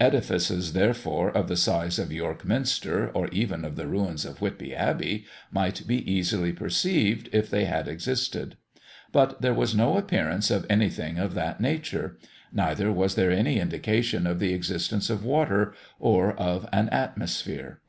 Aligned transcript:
Edifices, 0.00 0.72
therefore, 0.72 1.30
of 1.30 1.46
the 1.46 1.54
size 1.54 2.00
of 2.00 2.10
York 2.12 2.44
Minster, 2.44 3.10
or 3.10 3.28
even 3.28 3.64
of 3.64 3.76
the 3.76 3.86
ruins 3.86 4.24
of 4.24 4.40
Whitby 4.40 4.74
Abbey, 4.74 5.24
might 5.52 5.86
be 5.86 6.02
easily 6.12 6.52
perceived, 6.52 7.28
if 7.30 7.48
they 7.48 7.64
had 7.64 7.86
existed. 7.86 8.56
But 9.12 9.40
there 9.40 9.54
was 9.54 9.76
no 9.76 9.96
appearance 9.96 10.50
of 10.50 10.66
anything 10.68 11.20
of 11.20 11.34
that 11.34 11.60
nature; 11.60 12.18
neither 12.52 12.90
was 12.90 13.14
there 13.14 13.30
any 13.30 13.60
indication 13.60 14.26
of 14.26 14.40
the 14.40 14.52
existence 14.52 15.10
of 15.10 15.24
water, 15.24 15.74
or 16.00 16.32
of 16.34 16.68
an 16.72 16.88
atmosphere. 16.88 17.80